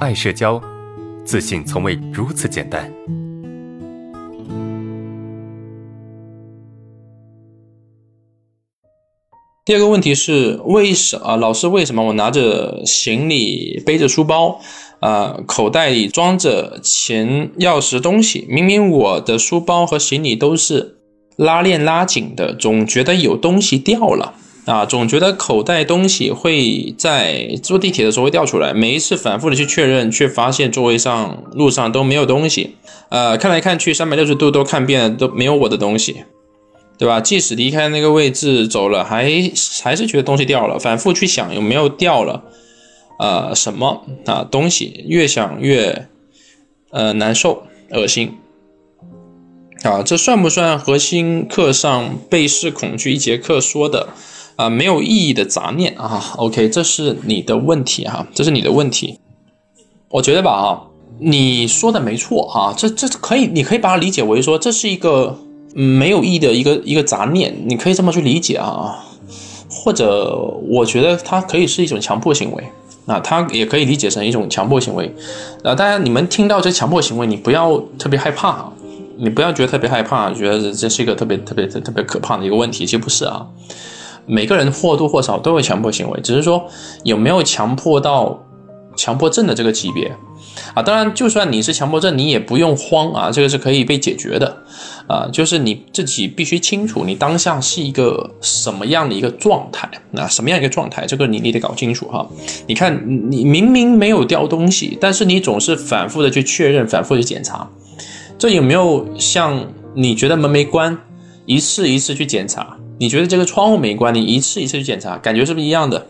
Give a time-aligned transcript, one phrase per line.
[0.00, 0.58] 爱社交，
[1.26, 2.90] 自信从未如此简单。
[9.62, 14.58] 第二个问题是，为什啊，老师为什么我拿着行李，背着书包，
[15.00, 20.96] 啊，口袋里装着钱、钥匙东西，明明我的书包和行李都是
[21.36, 24.32] 拉链拉紧的，总觉得有东西掉了。
[24.70, 32.76] 啊，总觉得口袋东西会在坐地铁的时候会掉出来，每一次反复的去确认，却发现座位上、路上都没有东西。
[33.08, 36.22] 呃，看来看去，三百六十度都看遍了，都没有我的东西，
[36.96, 37.20] 对吧？
[37.20, 39.28] 即使离开那个位置走了，还
[39.82, 42.44] 还是觉得东西掉了，反复去想有没有掉了，
[43.18, 46.06] 呃，什么啊东西，越想越
[46.90, 48.38] 呃难受、恶心。
[49.82, 54.10] 啊，这算不算核心课上背试恐惧一节课说的？
[54.60, 59.18] 啊，没有意义的杂念啊，OK，这是你的问题哈，这是你的问题。
[60.10, 60.82] 我觉得吧，啊，
[61.18, 65.38] 你说的没错啊，这这可以，你可以把它理解为说这是一个
[65.72, 69.06] 没有意义的一个一个杂念，你可以这么去理解啊。
[69.70, 70.36] 或者，
[70.68, 72.64] 我觉得它可以是一种强迫行为
[73.06, 75.14] 啊，它也可以理解成一种强迫行为
[75.62, 75.74] 啊。
[75.74, 78.72] 大家，你们听到这强迫行为，你不要特别害怕啊，
[79.16, 83.46] 你不要觉得特别害怕，觉得这是一个特别特别特特别可怕的一个问题，其实不是啊。
[84.26, 86.64] 每个人或多或少都有强迫行为，只是说
[87.04, 88.38] 有没有强迫到
[88.96, 90.14] 强迫症的这个级别
[90.74, 90.82] 啊？
[90.82, 94.62] 当然，就算你是强迫症，你也不用慌啊，这个是可以被解决的
[95.06, 95.28] 啊。
[95.32, 100.26] 就是你自己必须清楚，你当下是一个什么样的一个状态啊？
[100.28, 101.06] 什么样一个状态？
[101.06, 102.28] 这个你你得搞清楚哈。
[102.66, 107.66] 你看，你明明没有掉东西，但是你总是反复的去确认，反复去检查，
[108.38, 110.98] 这有没有像你觉得门没关，
[111.46, 112.76] 一次一次去检查？
[113.00, 116.06] 你觉得这个窗户没关，你一次一次去检查，感觉是不是一样的？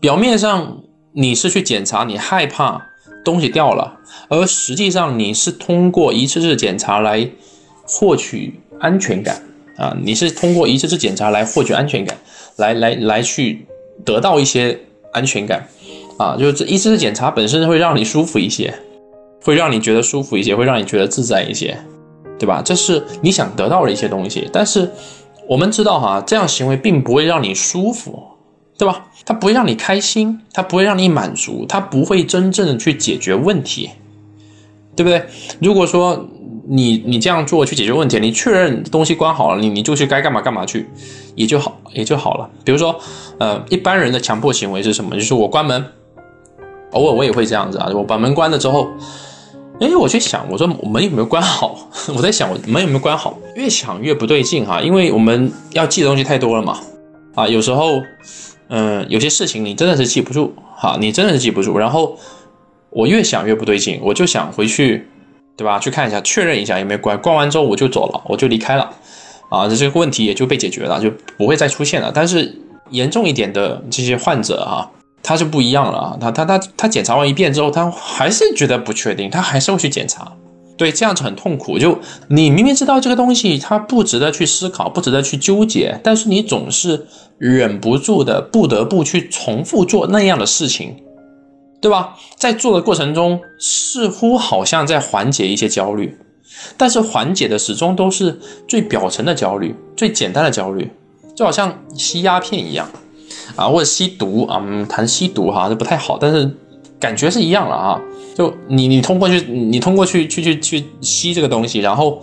[0.00, 0.78] 表面上
[1.12, 2.80] 你是去检查，你害怕
[3.22, 3.98] 东西掉了，
[4.30, 7.28] 而实际上你是通过一次次检查来
[7.84, 9.42] 获取安全感
[9.76, 9.94] 啊！
[10.02, 12.16] 你是通过一次次检查来获取安全感，
[12.56, 13.66] 来来来去
[14.02, 14.80] 得到一些
[15.12, 15.68] 安全感
[16.16, 16.34] 啊！
[16.34, 18.72] 就是这一次次检查本身会让你舒服一些，
[19.44, 21.76] 会让你觉得舒服一些，会让你觉得自在一些，
[22.38, 22.62] 对吧？
[22.64, 24.90] 这是你想得到的一些东西，但是。
[25.50, 28.22] 我们知道哈，这样行为并不会让你舒服，
[28.78, 29.06] 对吧？
[29.24, 33.90] 它不会让你开心，它不会让你满足，它不会真正的去解决问题，
[34.94, 35.24] 对不对？
[35.60, 36.24] 如果说
[36.68, 40.88] 你你这样做去解决问题，你确认东西关好了，你你就去该干嘛干嘛去，
[41.34, 42.48] 也就好也就好了。
[42.64, 42.96] 比如说，
[43.38, 45.16] 呃，一般人的强迫行为是什么？
[45.16, 45.84] 就是我关门，
[46.92, 48.86] 偶尔我也会这样子啊，我把门关了之后。
[49.80, 51.88] 哎，我去想，我说门有没有关好？
[52.14, 53.38] 我在想，我门有没有关好？
[53.56, 56.78] 越想越不对劲哈，因为我们要记的东西太多了嘛。
[57.34, 58.02] 啊，有时候，
[58.68, 61.78] 嗯，有些事情你真的是记不住哈，你真的是记不住。
[61.78, 62.14] 然后
[62.90, 65.08] 我越想越不对劲，我就想回去，
[65.56, 65.78] 对吧？
[65.78, 67.18] 去看一下，确认一下有没有关。
[67.18, 68.90] 关完之后我就走了，我就离开了。
[69.48, 72.12] 啊，这个问题也就被解决了，就不会再出现了。
[72.14, 72.54] 但是
[72.90, 74.90] 严重一点的这些患者啊。
[75.22, 80.32] 他就不一样了啊，他他他他检查完一遍之后，他还是觉得不确定，他还是会去检查，
[80.76, 81.78] 对，这样子很痛苦。
[81.78, 81.98] 就
[82.28, 87.06] 你明明知道这个东西它不值得去思考，不值得去纠结，但是你总是
[87.38, 90.96] 忍不住的不得不去重复做那样的事情，
[91.80, 92.16] 对吧？
[92.36, 96.18] 在做的过程中，似乎好像在缓解一些焦虑，
[96.78, 100.90] 但是缓解的始终都是最表层的焦虑，最简单的焦虑，
[101.36, 102.88] 就好像吸鸦片一样。
[103.56, 106.50] 啊，或者吸毒啊，谈吸毒哈，这不太好，但是
[106.98, 108.00] 感觉是一样了啊。
[108.34, 112.20] 就你你通过去，你通过去去去去吸这个东西，然后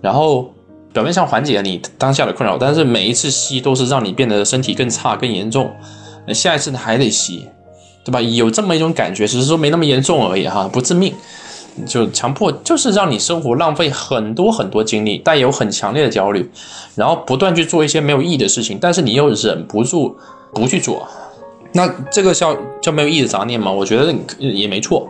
[0.00, 0.52] 然后
[0.92, 5.70] 表面上缓解了你当下的困扰，但是每一次吸都是让你变得身体更差更严重，
[6.34, 7.46] 下一次还得吸，
[8.04, 8.20] 对吧？
[8.20, 11.14] 有这么一种感觉，只是说没那么严重而已哈，不致命。
[11.86, 16.50] 就强迫就是让你生活浪费很多很多精力，带有很强烈的焦虑，
[16.96, 20.16] 然后不断去做一些没有意义的事情，但是你又忍不住。
[20.52, 21.06] 不去做，
[21.72, 23.70] 那这个叫叫没有意义的杂念吗？
[23.70, 25.08] 我觉得也没错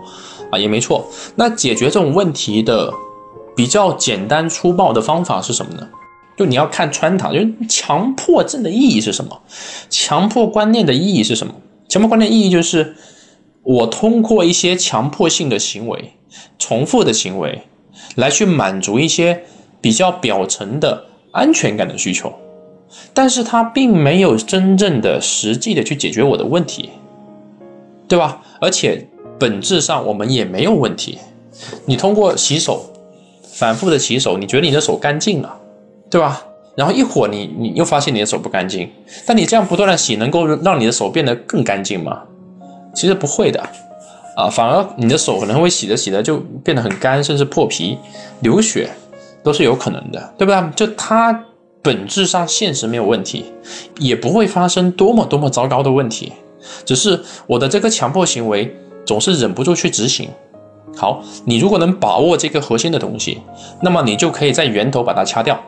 [0.50, 1.06] 啊，也没错。
[1.34, 2.92] 那解决这种问题的
[3.56, 5.88] 比较简单粗暴的方法是什么呢？
[6.36, 9.40] 就你要看穿它，就是强迫症的意义是什么？
[9.88, 11.52] 强迫观念的意义是什么？
[11.88, 12.94] 强迫观念意义就是
[13.62, 16.12] 我通过一些强迫性的行为、
[16.58, 17.62] 重复的行为，
[18.14, 19.42] 来去满足一些
[19.80, 22.32] 比较表层的安全感的需求。
[23.12, 26.90] 但是它并没有真正的、实际的去解决我的问题，
[28.08, 28.40] 对吧？
[28.60, 29.06] 而且
[29.38, 31.18] 本质上我们也没有问题。
[31.86, 32.84] 你通过洗手，
[33.42, 35.56] 反复的洗手，你觉得你的手干净了，
[36.08, 36.42] 对吧？
[36.76, 38.88] 然后一会儿你你又发现你的手不干净，
[39.26, 42.22] 但你这样不断的洗，能够让你的手变得更干净吗？
[42.94, 43.60] 其实不会的，
[44.36, 47.98] 啊，反而你的手可能会洗着洗着就变得很干，甚至破皮、
[48.40, 48.88] 流血，
[49.42, 50.72] 都是有可能的，对吧？
[50.74, 51.44] 就它
[51.82, 53.46] 本质上现实没有问题，
[53.98, 56.32] 也不会发生多么多么糟糕的问题，
[56.84, 60.28] 只是我的这个强迫行为总是忍不住去执行。
[60.96, 63.40] 好，你如果能把握这个核心的东西，
[63.80, 65.58] 那么你就可以在源头把它掐掉。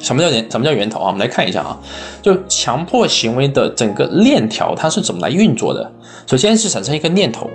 [0.00, 0.50] 什么叫源？
[0.50, 1.06] 什么叫源头啊？
[1.06, 1.78] 我们来看一下啊，
[2.22, 5.90] 就强迫行为的整个链条它是怎么来运作的？
[6.26, 7.50] 首先是产生一个念头，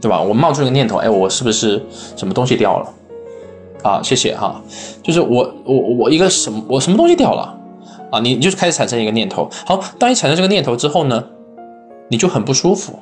[0.00, 0.20] 对吧？
[0.20, 1.84] 我冒出一个念头，哎，我是不是
[2.16, 2.88] 什么东西掉了？
[3.82, 4.60] 啊，谢谢哈，
[5.02, 7.56] 就是我我我一个什么我什么东西掉了
[8.10, 8.20] 啊？
[8.20, 9.48] 你就是开始产生一个念头。
[9.66, 11.24] 好，当你产生这个念头之后呢，
[12.08, 12.98] 你就很不舒服。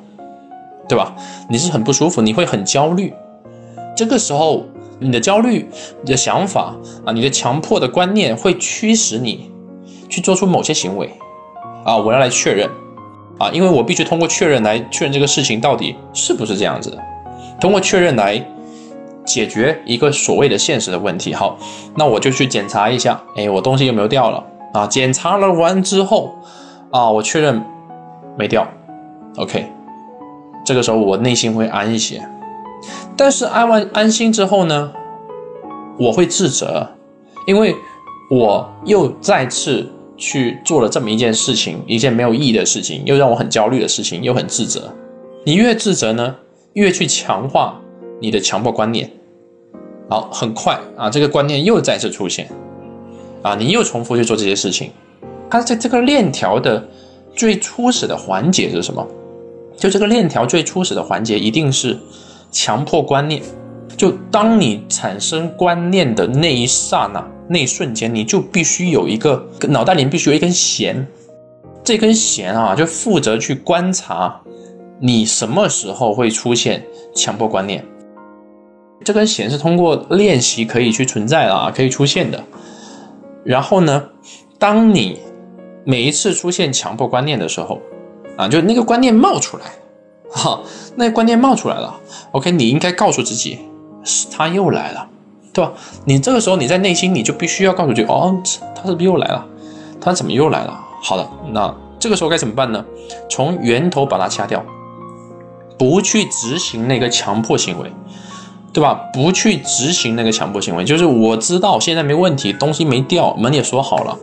[0.88, 1.15] 对吧？
[1.49, 3.15] 你是很不舒服，你会很焦虑。
[3.97, 4.65] 这个时候，
[4.99, 5.69] 你的焦虑、
[6.03, 6.75] 你的想法
[7.06, 9.53] 啊，你的强迫的观念会驱使你
[10.09, 11.09] 去做出某些行为
[11.85, 11.97] 啊。
[11.97, 12.69] 我要来确认
[13.38, 16.99] 啊，因为我必须通过确认来确认这个事情到底是不是这样子的，
[17.61, 18.44] 通过确认来
[19.32, 21.32] 解决一个所谓的现实的问题。
[21.32, 21.56] 好，
[21.97, 24.44] 那我就去检查一下，哎，我东西有没有掉了
[24.75, 24.87] 啊？
[24.87, 26.35] 检查了完之后
[26.91, 27.62] 啊，我确认
[28.37, 28.67] 没掉
[29.37, 29.67] ，OK。
[30.65, 32.21] 这个时候我内心会安一些，
[33.17, 34.93] 但是安完安心之后呢，
[35.99, 36.87] 我会自责，
[37.47, 37.75] 因为
[38.31, 44.93] 我又再次去做了这么一件事情，一件没有意义的事情，又让我很焦虑的事情，又很自责。
[45.44, 46.37] 你越自责呢，
[46.75, 47.81] 越去强化
[48.21, 49.11] 你的强迫观念。
[50.11, 52.51] 好，很快啊，这个观念又再次出现，
[53.43, 54.91] 啊，你又重复去做这些事情。
[55.49, 56.85] 它在这个链条的
[57.35, 59.07] 最初始的环节是什么？
[59.77, 61.97] 就这个链条最初始的环节，一定是
[62.51, 63.41] 强迫观念。
[63.97, 71.06] 就当你产生观念的那一刹那、那一瞬间，你就必须有一个脑袋里必须有一根弦。
[71.85, 74.41] 这根弦啊，就负责去观察
[75.01, 76.85] 你什么时候会出现
[77.15, 77.85] 强迫观念。
[79.05, 82.43] 这根弦是通过练习可以去存在的啊，可以出现的。
[83.44, 84.05] 然后呢，
[84.58, 85.19] 当你
[85.85, 87.81] 每一次出现强迫观念的时候，
[88.37, 89.64] 啊，就那个观念冒出来，
[90.31, 90.61] 哈，
[90.97, 91.99] 那个观念冒出来了。
[92.32, 93.58] OK，你应该告诉自己，
[94.05, 95.08] 是他又来了，
[95.53, 95.73] 对吧？
[96.05, 98.38] 你这个时候你在内心你就必须要告诉自己，哦，
[98.75, 99.46] 他是不是又来了？
[100.00, 100.79] 他怎么又来了？
[101.03, 102.85] 好的，那这个时候该怎么办呢？
[103.31, 104.62] 从源头把它掐掉，
[105.79, 107.91] 不去执行那个强迫行为，
[108.72, 108.94] 对吧？
[109.12, 114.17] 不去执行那个强迫行为，就是我知道现在没问题，东西没掉，门也锁好了。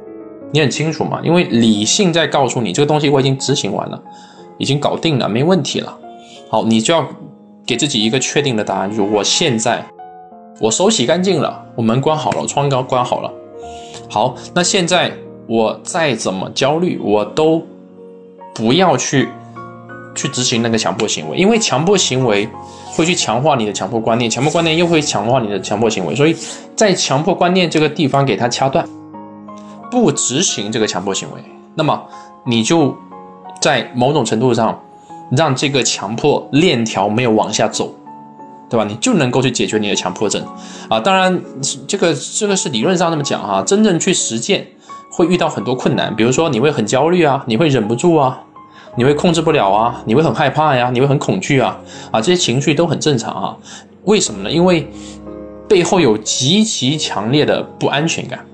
[0.51, 1.19] 你很清楚嘛？
[1.23, 4.01] 因为理性在告诉你，这个东西我已经执行完了，
[4.57, 5.97] 已经搞定了，没问题了。
[6.49, 7.05] 好，你就要
[7.65, 9.85] 给自己一个确定的答案，就是我现在
[10.61, 13.29] 我手洗干净了，我门关好了，窗刚关好了。
[14.09, 15.11] 好，那现在
[15.47, 17.61] 我再怎么焦虑，我都
[18.55, 19.27] 不要去
[20.17, 22.49] 去执行那个强迫行为，因为强迫行为
[22.93, 26.35] 会去强化你的强迫观念，强迫观念又会强化你的强迫行为，所以
[26.75, 28.85] 在强迫观念这个地方给它掐断。
[29.89, 31.41] 不执行这个强迫行为，
[31.75, 32.03] 那么
[32.45, 32.93] 你就
[33.61, 34.77] 在某种程度上
[35.31, 37.93] 让这个强迫链条没有往下走，
[38.69, 38.83] 对吧？
[38.83, 40.43] 你就能够去解决你的强迫症
[40.89, 40.99] 啊！
[40.99, 41.41] 当然，
[41.87, 44.67] 这个这个是理论上这么讲哈，真正去实践
[45.09, 48.41] 会遇到很多困难，比如说你会很焦虑啊，你会忍不住啊，
[48.97, 51.79] 你会控制不了啊，你会很害怕呀，你会很恐惧啊
[52.11, 53.55] 啊，这些情绪都很正常啊。
[54.03, 54.51] 为什么呢？
[54.51, 54.85] 因为
[55.69, 58.45] 背后有极其强烈的不安全感。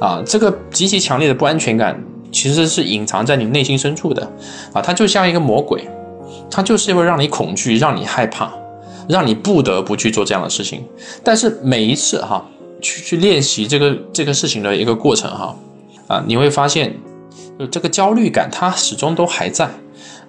[0.00, 4.22] 啊，这个极其强烈的不安全感其实是隐藏在你内心深处的，
[4.72, 5.86] 啊，它就像一个魔鬼，
[6.50, 8.50] 它就是会让你恐惧，让你害怕，
[9.10, 10.82] 让你不得不去做这样的事情。
[11.22, 12.42] 但是每一次哈，
[12.80, 15.54] 去去练习这个这个事情的一个过程哈，
[16.06, 16.96] 啊，你会发现，
[17.60, 19.68] 就这个焦虑感它始终都还在，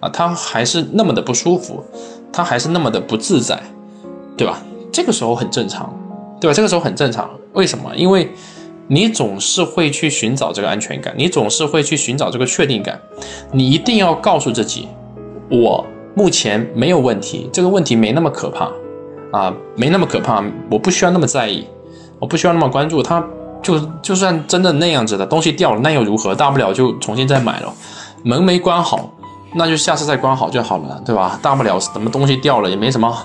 [0.02, 1.82] 啊，它还是那么的不舒服，
[2.30, 3.58] 它还是那么的不自在，
[4.36, 4.62] 对吧？
[4.92, 5.98] 这个时候很正常，
[6.42, 6.54] 对吧？
[6.54, 7.96] 这个时候很正常，为什么？
[7.96, 8.30] 因为。
[8.88, 13.00] 你总是会去寻找这个安全感，你总是会去寻找这个确定感。
[13.54, 14.86] 你一定要告诉自己，
[15.50, 18.70] 我目前没有问题，这个问题没那么可怕，
[19.32, 21.66] 啊，没那么可怕，我不需要那么在意，
[22.20, 23.26] 我不需要那么关注它。
[23.62, 26.34] 就就算真的那样子的东西掉了，那又如何？
[26.34, 27.74] 大不了就重新再买了。
[28.24, 29.12] 门没关好，
[29.56, 31.40] 那就下次再关好就好了，对吧？
[31.42, 33.16] 大不了什么东西掉了也没什么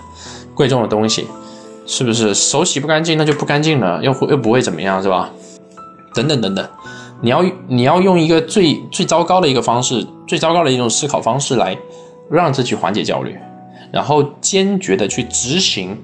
[0.54, 1.26] 贵重的东西，
[1.86, 2.34] 是不是？
[2.34, 5.30] 手洗不干净那就不干净了，又又不会怎么样，是吧？
[6.14, 6.66] 等等等等，
[7.20, 11.76] 你要你要用一个最最糟糕的一个方式，最糟糕的一种思考方式来
[12.30, 13.38] 让自己缓解焦虑，
[13.92, 16.02] 然后坚决的去执行，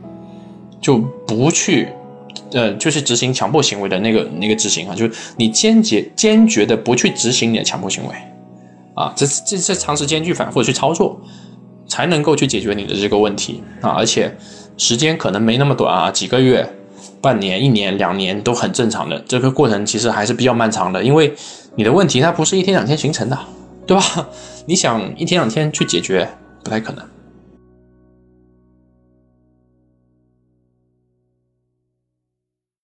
[0.82, 1.88] 就不去，
[2.52, 8.14] 呃，就是执行强迫行为的那个那个执行啊，就是你坚决坚决的不去执行你的强迫行为，
[8.94, 11.20] 啊，这这这长时间去反复去操作，
[11.88, 14.36] 才能够去解决你的这个问题啊，而且
[14.76, 16.68] 时间可能没那么短啊，几个月、
[17.20, 19.18] 半年、一年、两年都很正常的。
[19.26, 21.32] 这个过程其实还是比较漫长的，因为
[21.76, 23.38] 你的问题它不是一天两天形成的，
[23.86, 24.28] 对吧？
[24.66, 26.28] 你想一天两天去解决
[26.62, 27.04] 不太可能。